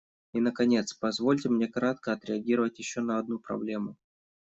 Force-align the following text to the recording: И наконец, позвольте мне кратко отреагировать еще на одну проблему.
И 0.33 0.41
наконец, 0.41 0.95
позвольте 0.95 1.49
мне 1.49 1.67
кратко 1.67 2.13
отреагировать 2.13 2.79
еще 2.79 3.01
на 3.01 3.19
одну 3.19 3.37
проблему. 3.37 3.97